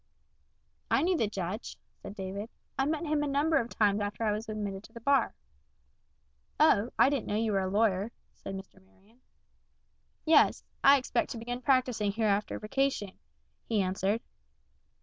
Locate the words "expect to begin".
10.97-11.61